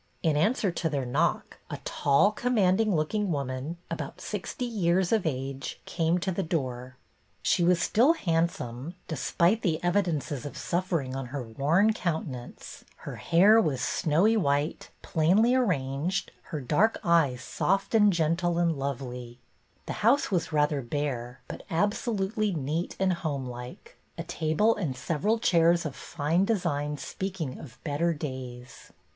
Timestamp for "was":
7.63-7.79, 13.61-13.79, 20.31-20.51